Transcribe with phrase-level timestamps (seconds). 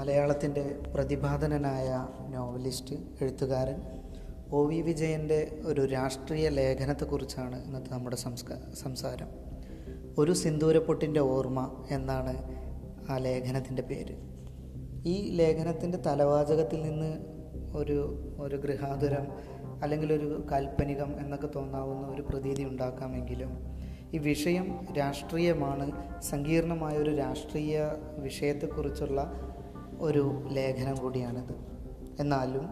[0.00, 0.62] മലയാളത്തിന്റെ
[0.94, 3.82] പ്രതിഭാധനനായ നോവലിസ്റ്റ് എഴുത്തുകാരൻ
[4.52, 8.16] ഒ വി വിജയന്റെ ഒരു രാഷ്ട്രീയ ലേഖനത്തെക്കുറിച്ചാണ് ഇന്നത്തെ നമ്മുടെ
[8.72, 9.28] സംസാരം.
[10.18, 12.34] ഒരു സിന്ദൂരപ്പൊട്ടിന്റെ ഓർമ്മ എന്നാണ്
[13.10, 14.14] ആ ലേഖനത്തിന്റെ പേര്.
[15.06, 17.18] ഈ ലേഖനത്തിന്റെ തലവാചകത്തിൽ നിന്ന്
[17.76, 17.98] ഒരു
[18.38, 19.26] ഒരു ഗൃഹാതുരം
[19.82, 23.52] അല്ലെങ്കിൽ ഒരു കാൽപ്പനികം എന്നൊക്കെ തോന്നാവുന്ന ഒരു പ്രതീതി ഉണ്ടാക്കാമെങ്കിലും
[24.14, 29.50] ഈ വിഷയം രാഷ്ട്രീയമാണ് സങ്കീർണമായ ഒരു രാഷ്ട്രീയ വിഷയത്തെക്കുറിച്ചുള്ള
[30.00, 31.54] ഒരു ലേഖനം കൂടിയാണിത്.
[32.20, 32.68] എന്നാലും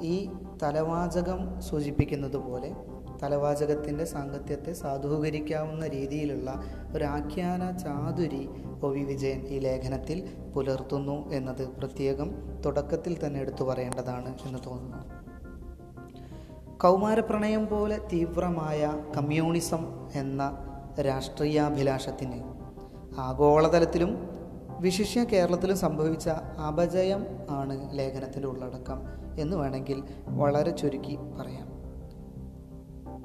[0.00, 0.30] ഈ
[0.62, 2.74] തലവാചകം സൂചിപ്പിക്കുന്നത് പോലെ
[3.22, 6.62] തലവാചകത്തിന്റെ സാങ്കത്യത്തെ സാധൂകരിക്കാവുന്ന രീതിയിലുള്ള
[6.94, 8.48] ഒരാഖ്യാന ചാതുരി
[8.82, 12.30] ഒ വി വിജയൻ ഈ ലേഖനത്തിൽ പുലർത്തുന്നു എന്നത് പ്രത്യേകം
[12.66, 15.18] തുടക്കത്തിൽ തന്നെ എടുത്തു പറയേണ്ടതാണ് എന്ന് തോന്നുന്നു.
[16.76, 20.58] കൗമാരപ്രണയം പോലെ തീവ്രമായ കമ്മ്യൂണിസം എന്ന
[21.00, 22.42] രാഷ്ട്രീയാഭിലാഷത്തിന്
[23.20, 24.37] ആഗോളതലത്തിലും
[24.80, 26.28] വിശിഷ്യ കേരളത്തിൽ സംഭവിച്ച
[26.68, 29.00] അപജയം ആണ് ലേഖനത്തിന്റെ ഉള്ളടക്കം
[29.38, 31.78] എന്ന് വേണമെങ്കിൽ വളരെ ചുരുക്കി പറയാം.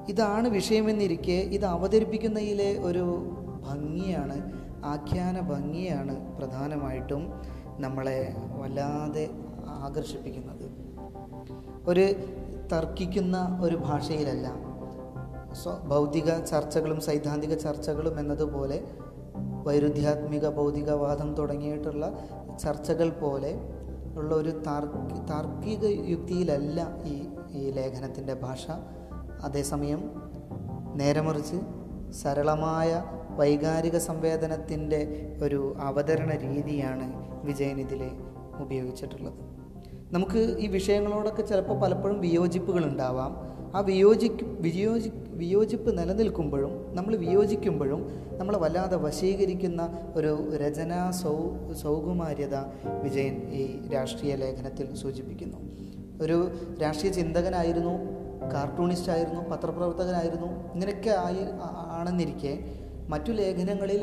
[0.09, 3.29] ഇതാണ് വിഷയമെന്നിരിക്കെ ഇത് അവതരിപ്പിക്കുന്നതിലെ ഒരു
[3.61, 4.51] ഭംഗിയാണ്
[4.85, 7.33] ആഖ്യാന ഭംഗിയാണ് പ്രധാനമായിട്ടും
[7.79, 9.29] നമ്മളെ വല്ലാതെ
[9.67, 10.71] ആകർഷിപ്പിക്കുന്നത്.
[11.87, 12.13] ഒരു
[12.73, 14.73] തർക്കിക്കുന്ന ഒരു ഭാഷയിലല്ല
[15.87, 18.83] ഭൗതിക ചർച്ചകളും സൈദ്ധാന്തിക ചർച്ചകളും എന്നതുപോലെ
[19.63, 22.19] വൈരുദ്ധ്യാത്മിക ഭൗതികവാദം തുടങ്ങിയിട്ടുള്ള
[22.59, 23.55] ചർച്ചകൾ പോലെ
[24.15, 28.67] ഉള്ള ഒരു താർക്കി താർക്കിക യുക്തിയിലല്ല ഈ ഈ ലേഖനത്തിന്റെ ഭാഷ.
[29.43, 30.11] അതേസമയം
[30.95, 31.55] നേരെമറിച്ച്
[32.11, 37.13] സരളമായ വൈകാരിക സംവേദനത്തിന്റെ ഒരു അവതരണ രീതിയാണ്
[37.45, 38.11] വിജയൻ ഇതിൽ
[38.61, 39.33] ഉപയോഗിച്ചിട്ടുള്ളത്.
[40.11, 43.52] നമുക്ക് ഈ വിഷയങ്ങളോടൊക്കെ ചിലപ്പോൾ പലപ്പോഴും വിയോജിപ്പുകൾ ഉണ്ടാവാം.
[43.75, 48.01] ആ വിയോജിക്ക് വിയോജി വിയോജിപ്പ് നിലനിൽക്കുമ്പോഴും നമ്മൾ വിയോജിക്കുമ്പോഴും
[48.37, 49.81] നമ്മൾ വല്ലാതെ വശീകരിക്കുന്ന
[50.15, 51.35] ഒരു രചനാ സൗ
[51.73, 52.55] സൗകുമാര്യത
[53.03, 55.57] വിജയൻ ഈ രാഷ്ട്രീയ ലേഖനത്തിൽ സൂചിപ്പിക്കുന്നു.
[56.21, 56.51] ഒരു
[56.81, 57.95] രാഷ്ട്രീയ ചിന്തകനായിരുന്നു
[58.53, 61.43] കാർട്ടൂണിസ്റ്റ് ആയിരുന്നു പത്രപ്രവർത്തകനായിരുന്നു ഇങ്ങനെയൊക്കെ ആയി
[61.91, 62.53] ആണെന്നിരിക്കെ
[63.09, 64.01] മറ്റു ലേഖനങ്ങളിൽ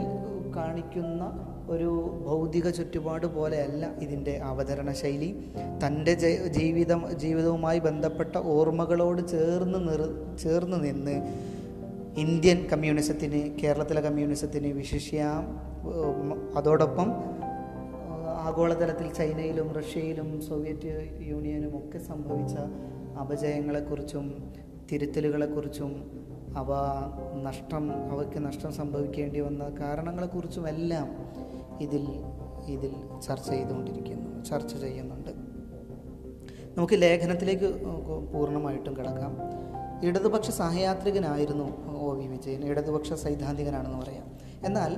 [0.56, 1.22] കാണിക്കുന്ന
[1.70, 1.90] ഒരു
[2.26, 5.30] ഭൗതിക ചുറ്റുപാട് പോലെയല്ല ഇതിന്റെ അവതരണ ശൈലി
[5.84, 6.14] തന്റെ
[6.48, 10.02] ജീവിതം ജീവിതവുമായി ബന്ധപ്പെട്ട ഓർമ്മകളോട് ചേർന്ന് നിർ
[10.42, 11.16] ചേർന്ന് നിന്ന്
[12.20, 15.44] ഇന്ത്യൻ കമ്മ്യൂണിസത്തിന് കേരളത്തിലെ കമ്മ്യൂണിസത്തിന് വിശിഷ്യാം
[16.56, 17.10] അതോടൊപ്പം
[18.38, 22.54] ആഗോളതലത്തിൽ ചൈനയിലും റഷ്യയിലും സോവിയറ്റ് യൂണിയനും ഒക്കെ സംഭവിച്ച
[23.20, 24.26] അപജയങ്ങളെക്കുറിച്ചും
[24.92, 25.92] തിരുത്തലുകളെക്കുറിച്ചും
[26.56, 26.70] അവ
[27.42, 31.08] നഷ്ടം അവയ്ക്ക് നഷ്ടം സംഭവിക്കേണ്ടി വന്ന കാരണങ്ങളെക്കുറിച്ചുമെല്ലാം
[31.80, 32.04] ഇതിൽ
[32.66, 35.30] ഇതിൽ ചർച്ച ചെയ്തുകൊണ്ടിരിക്കുന്നു ചർച്ച ചെയ്യുന്നുണ്ട്.
[36.76, 37.74] നമുക്ക് ലേഖനത്തിലേക്ക്
[38.32, 39.36] പൂർണമായിട്ടും കിടക്കാം.
[40.06, 42.64] ഇടതുപക്ഷ സഹയാത്രികനായിരുന്നു ഒ വി വിജയൻ.
[42.64, 44.26] ഇടതുപക്ഷ സൈദ്ധാന്തികനാണെന്ന് പറയാം.
[44.64, 44.96] എന്നാൽ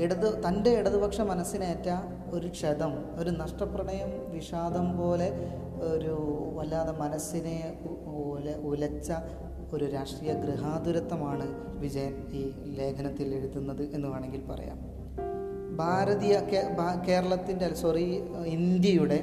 [0.00, 1.88] ഇടത് തന്റെ ഇടതുപക്ഷ മനസ്സിനേറ്റ
[2.30, 5.28] ഒരു ക്ഷതം ഒരു നഷ്ടപ്രണയം വിഷാദം പോലെ
[5.80, 6.14] ഒരു
[6.56, 9.12] വല്ലാതെ മനസ്സിനെ ഉല ഉലച്ച
[9.72, 11.46] ഒരു രാഷ്ട്രീയ ഗൃഹാതുരത്വമാണ്
[11.78, 12.42] വിജയൻ ഈ
[12.78, 14.89] ലേഖനത്തിൽ എഴുതുന്നത് എന്ന് വേണമെങ്കിൽ പറയാം.
[15.80, 16.34] ഭാരതീയ
[17.08, 18.06] കേരളത്തിന്റെ സോറി
[18.56, 19.18] ഇന്ത്യയുടെ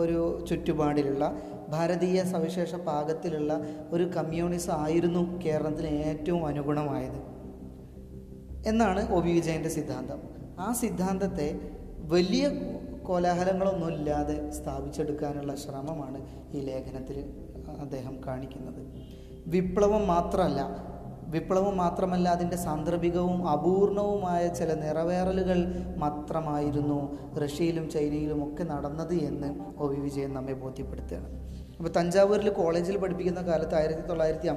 [0.00, 1.24] ഒരു ചുറ്റുപാടിലുള്ള
[1.68, 3.52] ഭാരതീയ സവിശേഷ പാകത്തിലുള്ള
[3.90, 7.20] ഒരു കമ്മ്യൂണിസം ആയിരുന്നു കേരളത്തിന് ഏറ്റവും അനുഗുണമായത്.
[8.68, 10.20] എന്നാണ് ഒ വി വിജയന്റെ സിദ്ധാന്തം.
[10.58, 11.48] ആ സിദ്ധാന്തത്തെ
[12.12, 12.44] വലിയ
[13.06, 16.20] കോലാഹലങ്ങളൊന്നുമില്ലാതെ സ്ഥാപിച്ചെടുക്കാനുള്ള ശ്രമമാണ്
[16.56, 17.18] ഈ ലേഖനത്തിൽ
[17.80, 18.82] അദ്ദേഹം കാണിക്കുന്നത്.
[19.46, 20.60] വിപ്ലവം മാത്രമല്ല
[21.34, 25.60] വിപ്ലവം മാത്രമല്ല അതിന്റെ സാന്ദർഭികവും അപൂർണവുമായ ചില നിറവേറലുകൾ
[25.96, 27.00] മാത്രമായിരുന്നു
[27.44, 31.28] റഷ്യയിലും ചൈനയിലും ഒക്കെ നടന്നത് എന്ന് ഒ വി വിജയൻ നമ്മെ ബോധ്യപ്പെടുത്തുകയാണ്.
[31.78, 34.48] അപ്പോൾ തഞ്ചാവൂരിൽ കോളേജിൽ പഠിപ്പിക്കുന്ന കാലത്ത് ആയിരത്തി തൊള്ളായിരത്തി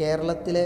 [0.00, 0.64] കേരളത്തിലെ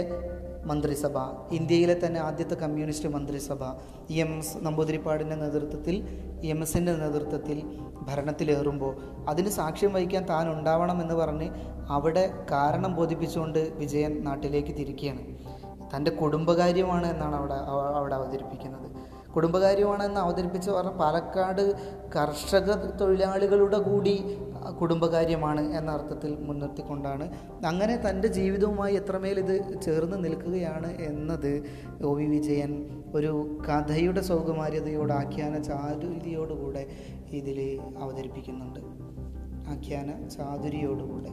[0.65, 1.17] മന്ത്രിസഭ
[1.51, 3.63] ഇന്ത്യയിലെ തന്നെ ആദ്യത്തെ കമ്മ്യൂണിസ്റ്റ് മന്ത്രിസഭ
[4.09, 5.95] ഇ എം എസ് നമ്പൂതിരിപ്പാടിന്റെ നേതൃത്വത്തിൽ
[6.43, 11.49] ഇ എം എസിന്റെ നേതൃത്വത്തിൽ ഭരണത്തിലേറുമ്പോൾ അതിന് സാക്ഷ്യം വഹിക്കാൻ താൻ ഉണ്ടാവണം എന്ന് പറഞ്ഞ്
[11.89, 15.23] അവിടെ കാരണം ബോധിപ്പിച്ചുകൊണ്ട് വിജയൻ നാട്ടിലേക്ക് തിരിക്കുകയാണ്.
[15.95, 17.53] തന്റെ കുടുംബകാര്യമാണ് എന്നാണ് അവിടെ
[17.99, 18.94] അവിടെ അവതരിപ്പിക്കുന്നത്.
[19.35, 21.75] കുടുംബകാര്യമാണെന്ന് അവതരിപ്പിച്ച് പറഞ്ഞ പാലക്കാട്
[22.15, 24.37] കർഷക തൊഴിലാളികളുടെ കൂടി
[24.81, 27.31] കുടുംബകാര്യമാണ് എന്ന അർത്ഥത്തിൽ മുൻനിർത്തിക്കൊണ്ടാണ്.
[27.65, 31.63] അങ്ങനെ തന്റെ ജീവിതവുമായി എത്രമേൽ ഇത് ചേർന്ന് നിൽക്കുകയാണ് എന്നത്
[32.05, 36.87] ഒ വി വിജയൻ ഒരു കഥയുടെ സൗകുമാര്യതയോട് ആഖ്യാന ചാതുര്യയോടുകൂടെ
[37.31, 38.79] ഇതിൽ അവതരിപ്പിക്കുന്നുണ്ട്.
[39.69, 41.29] ആഖ്യാന ചാതുരിയോടുകൂടെ.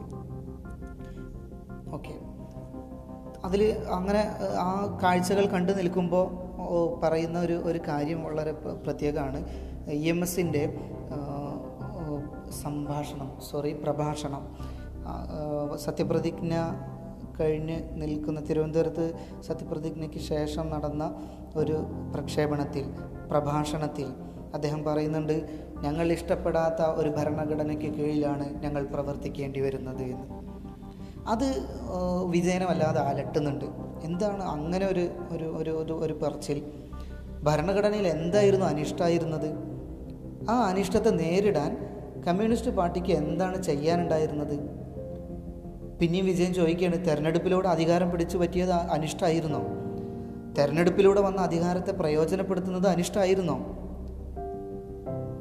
[1.95, 2.13] ഓക്കെ.
[3.45, 6.52] അതിൽ അങ്ങനെ ആ കാഴ്ചകൾ കണ്ടു നിൽക്കുമ്പോൾ
[7.03, 9.45] പറയുന്ന ഒരു ഒരു കാര്യം വളരെ പ്രത്യേകമാണ്.
[9.89, 10.77] ഇ എം എസിന്റെ
[12.63, 14.57] സംഭാഷണം സോറി പ്രഭാഷണം
[15.77, 16.53] സത്യപ്രതിജ്ഞ
[17.39, 21.15] കഴിഞ്ഞ് നിൽക്കുന്ന തിരുവനന്തപുരത്ത് സത്യപ്രതിജ്ഞയ്ക്ക് ശേഷം നടന്ന
[21.55, 21.77] ഒരു
[22.15, 22.85] പ്രക്ഷേപണത്തിൽ
[23.31, 24.07] പ്രഭാഷണത്തിൽ
[24.53, 30.43] അദ്ദേഹം പറയുന്നുണ്ട് ഞങ്ങൾ ഇഷ്ടപ്പെടാത്ത ഒരു ഭരണഘടനയ്ക്ക് കീഴിലാണ് ഞങ്ങൾ പ്രവർത്തിക്കേണ്ടി വരുന്നത് എന്ന്.
[31.27, 31.45] അത്
[32.27, 33.65] വിജയനമല്ലാതെ വിജയനെ അലട്ടുന്നുണ്ട്.
[34.03, 36.63] എന്താണ് അങ്ങനെ ഒരു ഒരു ഒരു ഒരു ഒരു പറച്ചിൽ?
[37.43, 39.49] ഭരണഘടനയിൽ എന്തായിരുന്നു അനിഷ്ടമായിരുന്നത്
[40.49, 41.77] ആ അനിഷ്ടത്തെ നേരിടാൻ
[42.27, 44.55] കമ്മ്യൂണിസ്റ്റ് പാർട്ടിക്ക് എന്താണ് ചെയ്യാനുണ്ടായിരുന്നത്?
[45.99, 49.61] പിന്നെയും വിജയം ചോദിക്കുകയാണ് തെരഞ്ഞെടുപ്പിലൂടെ അധികാരം പിടിച്ചു പറ്റിയത് അനിഷ്ടമായിരുന്നോ
[50.57, 53.57] തെരഞ്ഞെടുപ്പിലൂടെ വന്ന അധികാരത്തെ പ്രയോജനപ്പെടുത്തുന്നത് അനിഷ്ടമായിരുന്നോ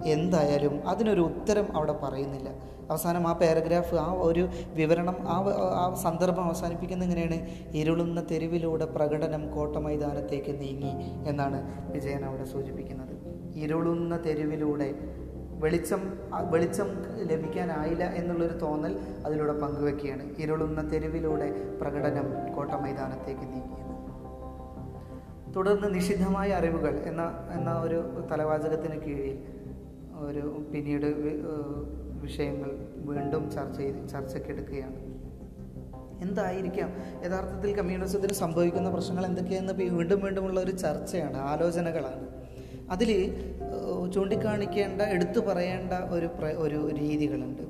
[0.07, 2.49] എന്തായാലും അതിനൊരു ഉത്തരം അവിടെ പറയുന്നില്ല.
[2.91, 5.37] അവസാനം ആ പാരഗ്രാഫ് ആ ഒരു വിവരണം ആ
[5.75, 7.47] ആ സന്ദർഭം അവസാനിപ്പിക്കുന്ന എങ്ങനെയാണ്?
[7.73, 10.93] ഇരുളുന്ന തെരുവിലൂടെ പ്രകടനം കോട്ട മൈതാനത്തേക്ക് നീങ്ങി
[11.29, 13.15] എന്നാണ് വിജയൻ അവിടെ സൂചിപ്പിക്കുന്നത്.
[13.55, 14.95] ഇരുളുന്ന തെരുവിലൂടെ
[15.59, 16.19] വെളിച്ചം
[16.51, 20.37] വെളിച്ചം ലഭിക്കാനായില്ല എന്നുള്ളൊരു തോന്നൽ അതിലൂടെ പങ്കുവെക്കുകയാണ്.
[20.39, 23.83] ഇരുളുന്ന തെരുവിലൂടെ പ്രകടനം കോട്ട മൈതാനത്തേക്ക് നീങ്ങിയത്
[25.57, 29.62] തുടർന്ന് നിഷിദ്ധമായ അറിവുകൾ എന്ന എന്ന ഒരു തലവാചകത്തിന് കീഴിൽ
[30.19, 31.07] ഒരു പിന്നീട്
[32.23, 35.13] വിഷയങ്ങൾ വീണ്ടും ചർച്ച ചെയ്ത് ചർച്ചയ്ക്കെടുക്കുകയാണ്
[36.23, 36.91] എന്തായിരിക്കാം?
[37.25, 42.29] യഥാർത്ഥത്തിൽ കമ്മ്യൂണിസത്തിന് സംഭവിക്കുന്ന പ്രശ്നങ്ങൾ എന്തൊക്കെയെന്ന് വീണ്ടും വീണ്ടുമുള്ള ഒരു ചർച്ചയാണ് ആലോചനകളാണ്.
[42.91, 43.11] അതിൽ
[44.15, 47.63] ചൂണ്ടിക്കാണിക്കേണ്ട എടുത്തു പറയേണ്ട ഒരു ഒരു രീതികളുണ്ട്.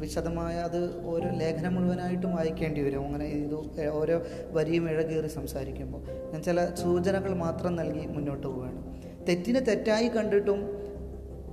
[0.00, 3.06] വിശദമായ അത് ഓരോ ലേഖനം മുഴുവനായിട്ടും വായിക്കേണ്ടി വരും.
[3.06, 6.00] അങ്ങനെ ഇത് ഓരോ വരിയും ഇഴകേറി സംസാരിക്കുമ്പോൾ.
[6.32, 8.82] ഞാൻ ചില സൂചനകൾ മാത്രം നൽകി മുന്നോട്ട് പോവുകയാണ്.
[9.28, 10.81] തെറ്റിനെ തെറ്റായി കണ്ടിട്ടും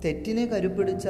[0.05, 1.09] തെറ്റിനെ കരുപ്പിടിച്ച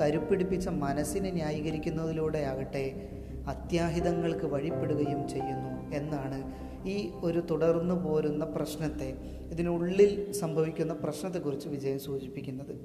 [0.00, 3.08] കരുപ്പിടിപ്പിച്ച മനസ്സിനെ ന്യായീകരിക്കുന്നതിലൂടെയാകട്ടെ
[3.48, 9.16] അത്യാഹിതങ്ങൾക്ക് വഴിപ്പെടുകയും ചെയ്യുന്നു എന്നാണ് ഈ ഒരു തുടർന്നു പോരുന്ന പ്രശ്നത്തെ
[9.50, 12.76] ഇതിനുള്ളിൽ സംഭവിക്കുന്ന പ്രശ്നത്തെക്കുറിച്ച് വിജയൻ സൂചിപ്പിക്കുന്നത്.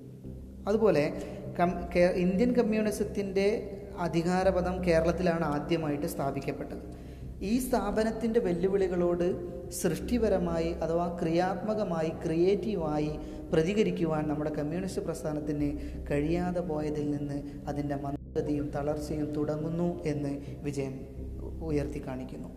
[0.68, 1.14] അതുപോലെ
[1.60, 7.04] കം കേ- ഇന്ത്യൻ കമ്മ്യൂണിസത്തിന്റെ അധികാരപദം കേരളത്തിലാണ് ആദ്യമായിട്ട് സ്ഥാപിക്കപ്പെട്ടത്.
[7.44, 13.20] ഈ സ്ഥാപനത്തിന്റെ വെല്ലുവിളികളോട് സൃഷ്ടിപരമായി അഥവാ ക്രിയാത്മകമായി ക്രിയേറ്റീവായി
[13.54, 15.78] പ്രതികരിക്കുവാൻ നമ്മുടെ കമ്മ്യൂണിസ്റ്റ് പ്രസ്ഥാനത്തിന്
[16.12, 21.00] കഴിയാതെ പോയതിൽ നിന്ന് അതിന്റെ മന്ദഗതിയും തളർച്ചയും തുടങ്ങുന്നു എന്ന് വിജയൻ
[21.64, 22.50] ഉയർത്തി കാണിക്കുന്നു.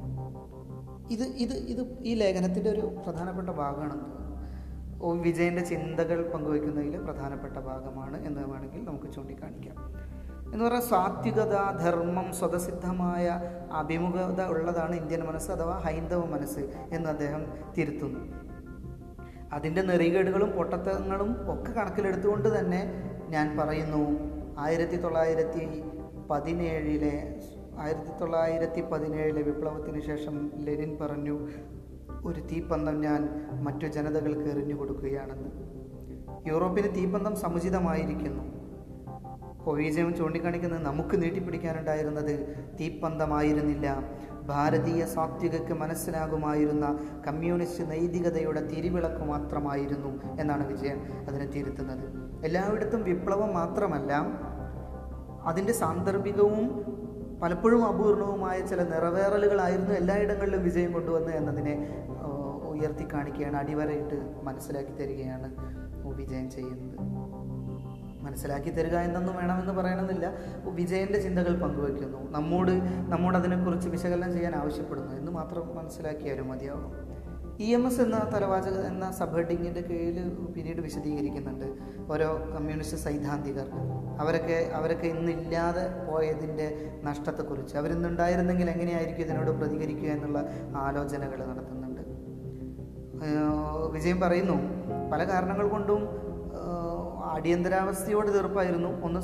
[1.11, 5.23] ഇത് ഇത് ഇത് ഈ ലേഖനത്തിന്റെ ഒരു പ്രധാനപ്പെട്ട ഭാഗമാണെന്ന് തോന്നുന്നു.
[5.23, 10.06] വിജയന്റെ ചിന്തകൾ പങ്കുവയ്ക്കുന്നതിൽ പ്രധാനപ്പെട്ട ഭാഗമാണ് എന്ന് വേണമെങ്കിൽ നമുക്ക് ചൂണ്ടിക്കാണിക്കാം.
[10.53, 13.41] എന്ന് പറഞ്ഞാൽ സാത്വികത ധർമ്മം സ്വതസിദ്ധമായ
[13.73, 16.59] അഭിമുഖത ഉള്ളതാണ് ഇന്ത്യൻ മനസ്സ് അഥവാ ഹൈന്ദവ മനസ്സ്
[16.93, 17.47] എന്ന് അദ്ദേഹം
[17.79, 18.21] തിരുത്തുന്നു.
[19.53, 22.81] അതിന്റെ നെറികേടുകളും പൊട്ടത്തങ്ങളും ഒക്കെ കണക്കിലെടുത്തുകൊണ്ട് തന്നെ
[23.29, 24.03] ഞാൻ പറയുന്നു
[24.59, 25.83] ആയിരത്തി തൊള്ളായിരത്തി
[26.31, 27.41] പതിനേഴിലെ
[27.79, 31.49] ആയിരത്തി തൊള്ളായിരത്തി പതിനേഴിലെ വിപ്ലവത്തിന് ശേഷം ലെനിൻ പറഞ്ഞു
[32.25, 35.51] ഒരു തീപ്പന്തം ഞാൻ മറ്റു ജനതകൾക്ക് എറിഞ്ഞു കൊടുക്കുകയാണെന്ന്
[36.49, 38.56] യൂറോപ്പിന് തീപ്പന്തം സമുചിതമായിരിക്കുന്നു.
[39.67, 42.33] ഒവീജയം ചൂണ്ടിക്കാണിക്കുന്നത് നമുക്ക് നീട്ടിപ്പിടിക്കാനുണ്ടായിരുന്നത്
[42.81, 43.87] തീപ്പന്തമായിരുന്നില്ല.
[44.47, 46.87] ഭാരതീയ സാത്വികയ്ക്ക് മനസ്സിലാകുമായിരുന്ന
[47.27, 52.05] കമ്മ്യൂണിസ്റ്റ് നൈതികതയുടെ തിരിവിളക്ക് മാത്രമായിരുന്നു എന്നാണ് വിജയൻ അതിനെ തിരുത്തുന്നത്.
[52.45, 54.13] എല്ലായിടത്തും വിപ്ലവം മാത്രമല്ല
[55.45, 56.67] അതിന്റെ സാന്ദർഭികവും
[57.43, 61.75] പലപ്പോഴും അപൂർണവുമായ ചില നിറവേറലുകളായിരുന്നു എല്ലായിടങ്ങളിലും വിജയം കൊണ്ടുവന്ന് എന്നതിനെ
[62.71, 65.49] ഉയർത്തി കാണിക്കുകയാണ് അടിവരയിട്ട് മനസ്സിലാക്കി തരികയാണ്
[66.17, 67.16] വിജയം ചെയ്യുന്നത്.
[68.27, 70.33] മനസ്സിലാക്കി തരിക എന്നൊന്നും വേണമെന്ന് പറയണമെന്നില്ല.
[70.65, 72.31] വിജയന്റെ ചിന്തകൾ പങ്കുവയ്ക്കുന്നു.
[72.31, 72.75] നമ്മോട്
[73.09, 77.17] നമ്മോട് അതിനെക്കുറിച്ച് വിശകലനം ചെയ്യാൻ ആവശ്യപ്പെടുന്നു എന്ന് മാത്രം മനസ്സിലാക്കിയാലും മതിയാവും.
[77.61, 81.67] ഇ എം എസ് എന്ന തലവാചക എന്ന സബ് ഹെഡിങ്ങിന്റെ കീഴിൽ പിന്നീട് വിശദീകരിക്കുന്നുണ്ട്
[82.13, 83.67] ഓരോ കമ്മ്യൂണിസ്റ്റ് സൈദ്ധാന്തികർ.
[84.21, 87.77] അവരൊക്കെ അവരൊക്കെ ഇന്നില്ലാതെ പോയതിന്റെ നഷ്ടത്തെക്കുറിച്ച്.
[87.77, 92.03] അവരിന്നുണ്ടായിരുന്നെങ്കിൽ എങ്ങനെയായിരിക്കും ഇതിനോട് പ്രതികരിക്കുക എന്നുള്ള ആലോചനകൾ നടത്തുന്നുണ്ട്.
[93.93, 94.57] വിജയം പറയുന്നു
[95.13, 96.26] പല കാരണങ്ങൾ കൊണ്ടും
[97.37, 98.91] അടിയന്തരാവസ്ഥയോട് തീർപ്പായിരുന്നു.
[99.07, 99.21] ഒന്ന്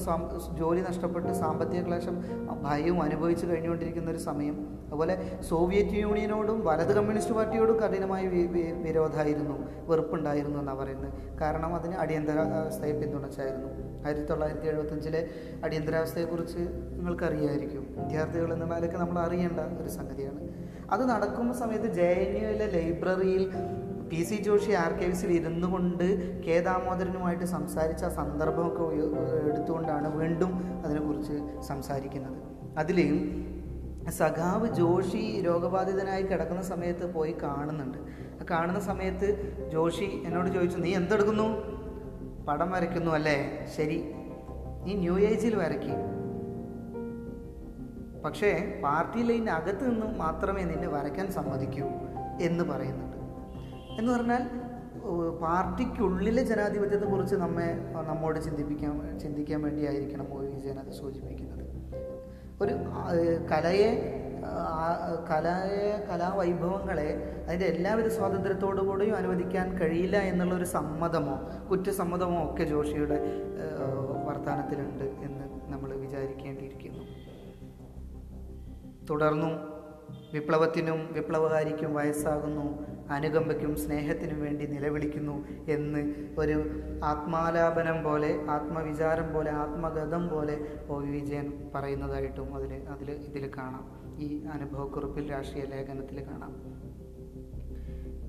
[0.58, 2.16] ജോലി നഷ്ടപ്പെട്ട് സാമ്പത്തിക ക്ലേശം
[2.62, 4.56] ഭയവും അനുഭവിച്ചു കഴിഞ്ഞുകൊണ്ടിരിക്കുന്ന ഒരു സമയം.
[4.88, 5.14] അതുപോലെ
[5.48, 8.22] സോവിയറ്റ് യൂണിയനോടും വലത് കമ്മ്യൂണിസ്റ്റ് പാർട്ടിയോടും കഠിനമായ
[8.86, 9.56] വിരോധമായിരുന്നു.
[9.90, 11.12] വെറുപ്പുണ്ടായിരുന്നു എന്നാണ് പറയുന്നത്.
[11.40, 13.68] കാരണം അതിന് അടിയന്തരാവസ്ഥയെ പിന്തുണച്ചായിരുന്നു.
[14.06, 15.20] ആയിരത്തി തൊള്ളായിരത്തി എഴുപത്തഞ്ചിലെ
[15.64, 16.62] അടിയന്തരാവസ്ഥയെക്കുറിച്ച്
[16.96, 17.84] നിങ്ങൾക്കറിയായിരിക്കും.
[17.98, 20.40] വിദ്യാർത്ഥികൾ എന്ന നിലയ്ക്ക് നമ്മൾ അറിയേണ്ട ഒരു സംഗതിയാണ്.
[20.92, 23.44] അത് നടക്കുന്ന സമയത്ത് ജെ എൻ യുയിലെ ലൈബ്രറിയിൽ
[24.12, 28.82] പി സി ജോഷി ആർക്കൈവ്സിൽ ഇരുന്നു കൊണ്ട് കെ ദാമോദരനുമായിട്ട് സംസാരിച്ച സന്ദർഭമൊക്കെ
[29.50, 32.36] എടുത്തുകൊണ്ടാണ് വീണ്ടും അതിനെക്കുറിച്ച് സംസാരിക്കുന്നത്.
[32.78, 32.98] അതിൽ
[34.10, 37.98] സഖാവ് ജോഷി രോഗബാധിതനായി കിടക്കുന്ന സമയത്ത് പോയി കാണുന്നുണ്ട്.
[38.50, 39.28] കാണുന്ന സമയത്ത്
[39.72, 41.48] ജോഷി എന്നോട് ചോദിച്ചു നീ എന്തെടുക്കുന്നു?
[42.44, 43.66] പടം വരയ്ക്കുന്നു അല്ലേ?
[43.76, 44.12] ശരി.
[44.84, 46.00] നീ ന്യൂ ഏജിൽ വരയ്ക്കും.
[48.24, 51.86] പക്ഷേ പാർട്ടി അകത്ത് നിന്ന് മാത്രമേ നിന്നെ വരയ്ക്കാൻ സമ്മതിക്കൂ
[52.40, 53.11] എന്ന് പറയുന്നുണ്ട്
[53.98, 54.42] എന്ന് പറഞ്ഞാൽ
[55.42, 57.68] പാർട്ടിക്കുള്ളിലെ ജനാധിപത്യത്തെക്കുറിച്ച് നമ്മെ
[58.08, 61.64] നമ്മോട് ചിന്തിപ്പിക്കാൻ ചിന്തിക്കാൻ വേണ്ടിയായിരിക്കണം ഒ വിജയൻ അത് സൂചിപ്പിക്കുന്നത്.
[62.62, 62.74] ഒരു
[63.52, 64.18] കലയെ
[65.30, 67.08] കലയെ കലാവൈഭവങ്ങളെ
[67.46, 71.36] അതിന്റെ എല്ലാവിധ സ്വാതന്ത്ര്യത്തോടു കൂടിയും അനുവദിക്കാൻ കഴിയില്ല എന്നുള്ളൊരു സമ്മതമോ
[71.70, 73.18] കുറ്റസമ്മതമോ ഒക്കെ ജോഷിയുടെ
[74.26, 77.04] വർത്തമാനത്തിലുണ്ട് എന്ന് നമ്മൾ വിചാരിക്കേണ്ടിയിരിക്കുന്നു.
[79.10, 79.54] തുടർന്നും
[80.32, 82.66] വിപ്ലവത്തിനും വിപ്ലവകാരിക്കും വയസ്സാകുന്നു.
[83.10, 86.70] അനുകമ്പയ്ക്കും സ്നേഹത്തിനും വേണ്ടി നിലവിളിക്കുന്നു എന്ന് ഒരു
[87.04, 94.02] ആത്മാലാപനം പോലെ ആത്മവിചാരം പോലെ ആത്മഗതം പോലെ ഒ വി വിജയൻ പറയുന്നതായിട്ടും അതിൽ അതിൽ ഇതിൽ കാണാം.
[94.18, 96.82] ഈ അനുഭവക്കുറിപ്പിൽ രാഷ്ട്രീയ ലേഖനത്തിൽ കാണാം.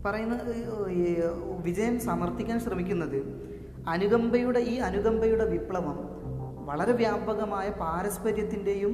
[0.06, 0.56] പറയുന്നത്
[1.62, 3.20] വിജയൻ സമർത്ഥിക്കാൻ ശ്രമിക്കുന്നത്
[3.88, 6.23] അനുകമ്പയുടെ ഈ അനുകമ്പയുടെ വിപ്ലവം
[6.64, 8.94] വളരെ വ്യാപകമായ പാരസ്പര്യത്തിന്റെയും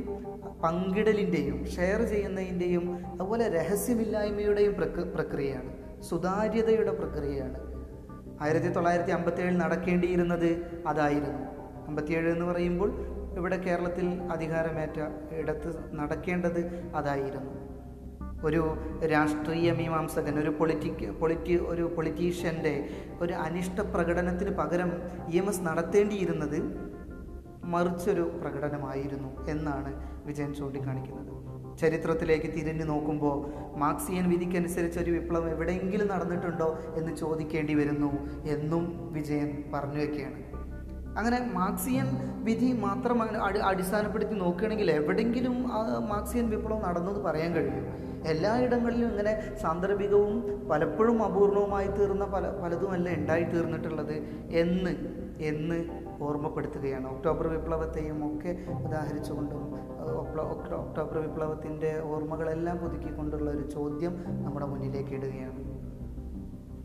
[0.64, 5.72] പങ്കിടലിന്റെയും ഷെയർ ചെയ്യുന്നതിന്റെയും അതുപോലെ രഹസ്യമില്ലായ്മയുടെയും പ്രക് പ്രക്രിയയാണ്.
[6.02, 7.60] സുതാര്യതയുടെ പ്രക്രിയയാണ്.
[8.42, 10.50] ആയിരത്തി തൊള്ളായിരത്തി അമ്പത്തിയേഴിൽ നടക്കേണ്ടിയിരുന്നത്
[10.88, 11.46] അതായിരുന്നു.
[11.88, 12.92] അമ്പത്തിയേഴ് എന്ന് പറയുമ്പോൾ
[13.38, 15.00] ഇവിടെ കേരളത്തിൽ അധികാരമേറ്റ
[15.32, 16.62] ഇടത്ത് നടക്കേണ്ടത്
[16.96, 17.70] അതായിരുന്നു.
[18.44, 18.62] ഒരു
[19.06, 22.90] രാഷ്ട്രീയ മീമാംസകൻ ഒരു പൊളിറ്റിക് പൊളിറ്റി ഒരു പൊളിറ്റീഷ്യന്റെ
[23.22, 24.92] ഒരു അനിഷ്ട പ്രകടനത്തിന് പകരം
[25.28, 26.60] ഇ എം എസ് നടത്തേണ്ടിയിരുന്നത്
[27.74, 29.92] മറിച്ചൊരു പ്രകടനമായിരുന്നു എന്നാണ്
[30.28, 31.32] വിജയൻ ചൂണ്ടിക്കാണിക്കുന്നത്.
[31.82, 33.38] ചരിത്രത്തിലേക്ക് തിരിഞ്ഞു നോക്കുമ്പോൾ
[33.82, 38.12] മാർക്സിയൻ വിധിക്കനുസരിച്ച് ഒരു വിപ്ലവം എവിടെയെങ്കിലും നടന്നിട്ടുണ്ടോ എന്ന് ചോദിക്കേണ്ടി വരുന്നു
[38.56, 40.40] എന്നും വിജയൻ പറഞ്ഞു വയ്ക്കുകയാണ്
[41.20, 42.10] അങ്ങനെ മാർക്സിയൻ
[42.48, 43.18] വിധി മാത്രം
[43.70, 45.56] അടിസ്ഥാനപ്പെടുത്തി നോക്കുകയാണെങ്കിൽ എവിടെയെങ്കിലും
[46.12, 47.88] മാർക്സിയൻ വിപ്ലവം നടന്നത് പറയാൻ കഴിയും.
[48.26, 54.14] എല്ലായിടങ്ങളിലും ഇങ്ങനെ സാന്ദർഭികവും പലപ്പോഴും അപൂർണവുമായി തീർന്ന പല പലതുമല്ല ഉണ്ടായി തീർന്നിട്ടുള്ളത്
[54.50, 54.92] എന്ന്
[55.42, 55.86] എന്ന്
[56.24, 57.18] ഓർമ്മപ്പെടുത്തുകയാണ്.
[57.18, 59.76] ഒക്ടോബർ വിപ്ലവത്തെയും ഒക്കെ ഉദാഹരിച്ചുകൊണ്ടും
[60.42, 65.80] ഒക്ടോബർ വിപ്ലവത്തിന്റെ ഓർമ്മകളെല്ലാം പുതുക്കിക്കൊണ്ടുള്ള ഒരു ചോദ്യം നമ്മുടെ മുന്നിലേക്ക് ഇടുകയാണ്.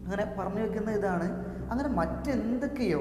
[0.04, 1.44] അങ്ങനെ പറഞ്ഞു വെക്കുന്ന ഇതാണ്.
[1.70, 3.00] അങ്ങനെ മറ്റെന്തൊക്കെയോ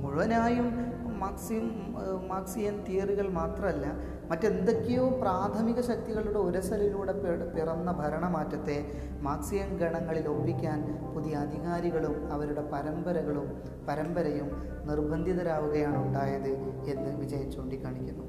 [0.00, 0.91] മുഴുവനായും
[1.22, 1.94] മാർക്സിയം
[2.28, 3.86] മാർക്സിയൻ തിയറികൾ മാത്രമല്ല
[4.30, 7.12] മറ്റെന്തൊക്കെയോ പ്രാഥമിക ശക്തികളുടെ ഉരസലിലൂടെ
[7.54, 14.48] പിറന്ന ഭരണമാറ്റത്തെ മാർക്സിയൻ ഗണങ്ങളിൽ ഒപ്പിക്കാൻ പുതിയ അധികാരികളും അവരുടെ പരമ്പരകളും പരമ്പരയും
[14.84, 16.50] നിർബന്ധിതരാവുകയാണ് ഉണ്ടായത്
[16.90, 18.26] എന്ന് വിജയൻ ചൂണ്ടിക്കാണിക്കുന്നു.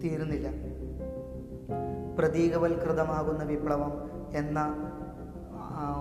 [0.00, 0.48] തീരുന്നില്ല.
[2.18, 3.92] പ്രതീകവൽകൃതമാകുന്ന വിപ്ലവം
[4.34, 4.60] എന്ന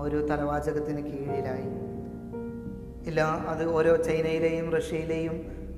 [0.01, 1.80] ഒരു തലവാചകത്തിന് കീഴിലായി.
[3.07, 5.35] ഇല്ല അത് ഓരോ ചൈനയിലെയും റഷ്യയിലെയും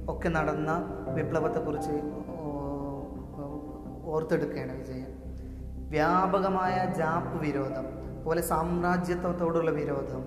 [0.10, 0.72] ഒക്കെ നടന്ന
[1.18, 1.96] വിപ്ലവത്തെക്കുറിച്ച്
[4.14, 5.12] ഓർത്തെടുക്കുകയാണ് വിജയൻ.
[5.90, 10.22] വ്യാപകമായ ജാപ്പ് വിരോധം അതുപോലെ സാമ്രാജ്യത്വത്തോടുള്ള വിരോധം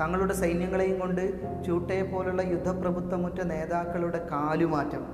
[0.00, 1.24] തങ്ങളുടെ സൈന്യങ്ങളെയും കൊണ്ട്
[1.64, 5.04] ചൂട്ടയെ പോലുള്ള യുദ്ധപ്രഭുത്വമുറ്റ നേതാക്കളുടെ കാലുമാറ്റം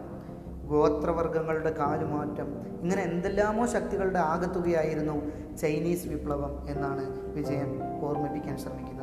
[0.72, 2.48] ഗോത്രവർഗങ്ങളുടെ കാലുമാറ്റം
[2.82, 5.16] ഇങ്ങനെ എന്തെല്ലാമോ ശക്തികളുടെ ആകത്തുകയായിരുന്നു
[5.56, 7.04] ചൈനീസ് വിപ്ലവം എന്നാണ്
[7.36, 7.70] വിജയൻ
[8.02, 8.97] ഓർമ്മിപ്പിക്കാൻ ശ്രമിക്കുന്നത്.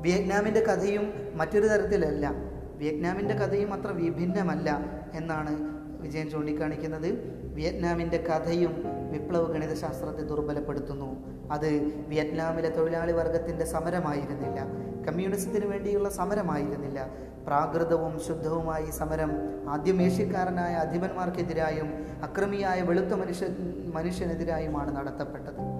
[0.00, 2.32] വിയറ്റ്നാമിന്റെ കഥയും മറ്റൊരു തരത്തിലല്ല.
[2.76, 4.78] വിയറ്റ്നാമിന്റെ കഥയും അത്ര വിഭിന്നമല്ല
[5.14, 5.56] എന്നാണ്
[6.02, 7.08] വിജയൻ ചൂണ്ടിക്കാണിക്കുന്നത്.
[7.54, 11.40] വിയറ്റ്നാമിന്റെ കഥയും വിപ്ലവ ഗണിതശാസ്ത്രത്തെ ദുർബലപ്പെടുത്തുന്നു.
[11.50, 11.68] അത്
[12.08, 14.64] വിയറ്റ്നാമിലെ തൊഴിലാളി വർഗത്തിന്റെ സമരമായിരുന്നില്ല.
[15.08, 17.08] കമ്മ്യൂണിസത്തിന് വേണ്ടിയുള്ള സമരമായിരുന്നില്ല.
[17.46, 19.30] പ്രാകൃതവും ശുദ്ധവുമായി സമരം
[19.68, 23.46] ആദ്യം ഏഷ്യക്കാരനായ അധിപന്മാർക്കെതിരായും അക്രമിയായ വെളുത്ത മനുഷ്യ
[23.94, 25.79] മനുഷ്യനെതിരായുമാണ് നടത്തപ്പെട്ടത്.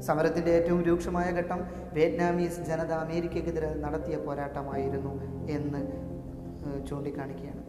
[0.00, 1.60] സമരത്തിന്റെ ഏറ്റവും രൂക്ഷമായ ഘട്ടം
[1.92, 5.12] വിയറ്റ്നാമീസ് ജനത അമേരിക്കക്കെതിരെ നടത്തിയ പോരാട്ടമായിരുന്നു
[5.50, 5.82] എന്ന്
[6.86, 7.62] ചൂണ്ടിക്കാണിക്കുകയാണ്.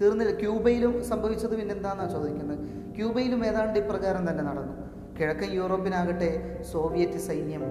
[0.00, 2.58] തീർന്നില്ല ക്യൂബയിലും സംഭവിച്ചത് പിന്നെന്താണെന്നാണ് ചോദിക്കുന്നത്?
[2.96, 4.74] ക്യൂബയിലും ഏതാണ്ട് ഇപ്രകാരം തന്നെ നടന്നു.
[5.20, 7.64] കിഴക്കൻ യൂറോപ്പിനാകട്ടെ സോവിയറ്റ് സൈന്യം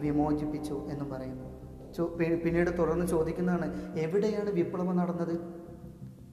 [0.00, 1.46] വിമോചിപ്പിച്ചു എന്നും പറയുന്നു.
[2.44, 5.34] പിന്നീട് തുടർന്ന് ചോദിക്കുന്നതാണ് എവിടെയാണ് വിപ്ലവം നടന്നത്?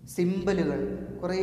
[0.08, 0.80] സിമ്പലുകൾ
[1.24, 1.40] കുറേ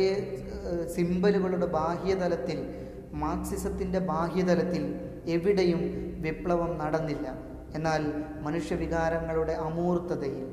[0.95, 2.84] സിമ്പലുകളുടെ ബാഹ്യതലത്തിൽ
[3.15, 4.83] മാർക്സിസത്തിന്റെ ബാഹ്യതലത്തിൽ
[5.25, 5.81] എവിടെയും
[6.21, 7.27] വിപ്ലവം നടന്നില്ല.
[7.75, 8.01] എന്നാൽ
[8.41, 10.45] മനുഷ്യവികാരങ്ങളുടെ അമൂർത്തതയിൽ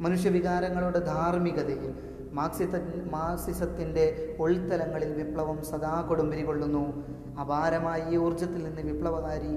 [0.00, 1.94] മനുഷ്യവികാരങ്ങളുടെ ധാർമ്മികതയിൽ
[2.32, 2.74] മാർക്സിസ
[3.12, 6.84] മാർക്സിസത്തിന്റെ ഉൾത്തലങ്ങളിൽ വിപ്ലവം സദാ കൊടുമ്പിരി കൊള്ളുന്നു.
[7.40, 9.52] അപാരമായ ഈ ഊർജത്തിൽ നിന്ന് വിപ്ലവകാരി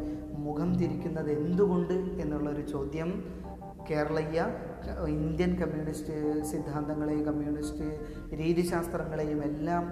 [0.45, 3.09] മുഖം തിരിക്കുന്നത് എന്തുകൊണ്ട് എന്നുള്ളൊരു ചോദ്യം.
[3.89, 4.39] കേരളീയ
[5.07, 7.87] ഇന്ത്യൻ കമ്മ്യൂണിസ്റ്റ് സിദ്ധാന്തങ്ങളെയും കമ്മ്യൂണിസ്റ്റ്
[8.39, 9.83] രീതിശാസ്ത്രങ്ങളെയും എല്ലാം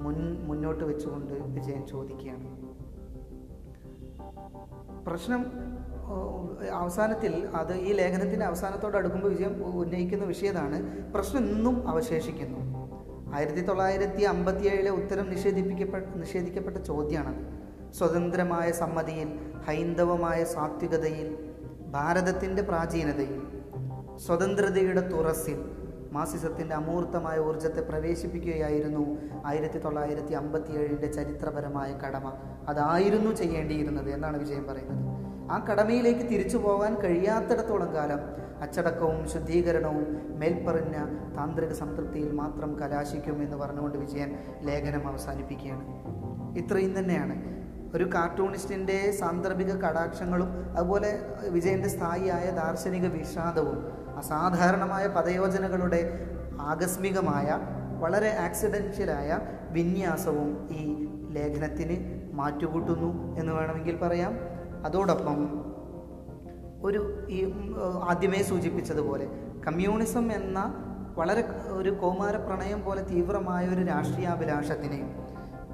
[0.00, 2.46] മുൻ മുന്നോട്ട് വെച്ചുകൊണ്ട് വിജയൻ ചോദിക്കുകയാണ്.
[5.06, 5.46] പ്രശ്നം
[6.72, 10.78] അവസാനത്തിൽ അത് ഈ ലേഖനത്തിന്റെ അവസാനത്തോട് അടുക്കുമ്പോൾ വിജയം ഉന്നയിക്കുന്ന വിഷയതാണ്.
[11.12, 12.58] പ്രശ്നം ഇന്നും അവശേഷിക്കുന്നു.
[13.34, 17.60] ആയിരത്തി തൊള്ളായിരത്തി അമ്പത്തി ഏഴിലെ ഉത്തരം നിഷേധിപ്പിക്കപ്പെട്ട നിഷേധിക്കപ്പെട്ട ചോദ്യമാണത്.
[17.92, 19.28] സ്വതന്ത്രമായ സമ്മതിയിൽ
[19.66, 21.28] ഹൈന്ദവമായ സാത്വികതയിൽ
[21.90, 23.42] ഭാരതത്തിന്റെ പ്രാചീനതയിൽ
[24.16, 25.58] സ്വതന്ത്രതയുടെ തുറസിൽ
[26.12, 32.32] മാസിസത്തിന്റെ അമൂർത്തമായ ഊർജത്തെ പ്രവേശിപ്പിക്കുകയായിരുന്നു ആയിരത്തി തൊള്ളായിരത്തി അമ്പത്തി ഏഴിന്റെ ചരിത്രപരമായ കടമ.
[32.68, 35.20] അതായിരുന്നു ചെയ്യേണ്ടിയിരുന്നത് എന്നാണ് വിജയം പറയുന്നത്.
[35.50, 38.18] ആ കടമയിലേക്ക് തിരിച്ചു പോകാൻ കഴിയാത്തിടത്തോളം കാലം
[38.62, 40.92] അച്ചടക്കവും ശുദ്ധീകരണവും മേൽപ്പറഞ്ഞ
[41.36, 45.84] താന്ത്രിക സംതൃപ്തിയിൽ മാത്രം കലാശിക്കും എന്ന് പറഞ്ഞുകൊണ്ട് വിജയൻ ലേഖനം അവസാനിപ്പിക്കുകയാണ്.
[46.58, 47.59] ഇത്രയും തന്നെയാണ്.
[47.94, 51.18] ഒരു കാർട്ടൂണിസ്റ്റിന്റെ സാന്ദർഭിക കടാക്ഷങ്ങളും അതുപോലെ
[51.48, 56.28] വിജയന്റെ സ്ഥായിയായ ദാർശനിക വിഷാദവും അസാധാരണമായ പദയോജനകളുടെ
[56.60, 57.58] ആകസ്മികമായ
[57.98, 59.38] വളരെ ആക്സിഡൻഷ്യലായ
[59.70, 61.96] വിന്യാസവും ഈ ലേഖനത്തിന്
[62.32, 64.38] മാറ്റുകൂട്ടുന്നു എന്ന് വേണമെങ്കിൽ പറയാം.
[64.84, 65.70] അതോടൊപ്പം
[66.82, 67.52] ഒരു ഈ
[68.02, 69.26] ആദ്യമേ സൂചിപ്പിച്ചതുപോലെ
[69.66, 70.74] കമ്മ്യൂണിസം എന്ന
[71.16, 75.10] വളരെ ഒരു കൗമാര പ്രണയം പോലെ തീവ്രമായ ഒരു രാഷ്ട്രീയാഭിലാഷത്തിനെയും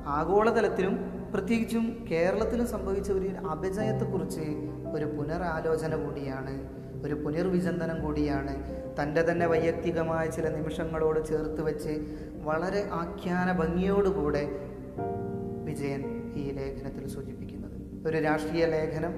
[0.07, 4.45] ആഗോളതലത്തിലും പ്രത്യേകിച്ചും കേരളത്തിൽ സംഭവിച്ച ഒരു അപജയത്തെക്കുറിച്ച്
[4.95, 6.55] ഒരു പുനരാലോചന കൂടിയാണ്
[7.05, 8.55] ഒരു പുനർവിചിന്തനം കൂടിയാണ്.
[9.03, 11.95] തന്റെ തന്നെ വൈയക്തികമായ ചില നിമിഷങ്ങളോട് ചേർത്ത് വെച്ച്
[12.43, 14.45] വളരെ ആഖ്യാന ഭംഗിയോടുകൂടെ
[15.65, 18.09] വിജയൻ ഈ ലേഖനത്തിൽ സൂചിപ്പിക്കുന്നത്.
[18.09, 19.15] ഒരു രാഷ്ട്രീയ ലേഖനം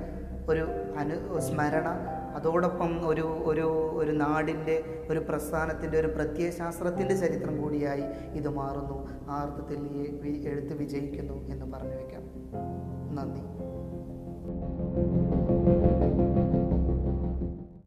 [0.49, 0.65] ഒരു
[0.99, 1.87] അനു സ്മരണ
[2.35, 9.09] അതോടൊപ്പം ഒരു ഒരു ഒരു നാടിന്റെ ഒരു പ്രസ്ഥാനത്തിന്റെ ഒരു പ്രത്യയശാസ്ത്രത്തിന്റെ ചരിത്രം കൂടിയായി ഇത് മാറുന്നു.
[9.31, 12.23] ആ അർത്ഥത്തിൽ എഴുത്ത് വിജയിക്കുന്നു എന്ന് പറഞ്ഞു വയ്ക്കാം.
[13.15, 13.58] നന്ദി.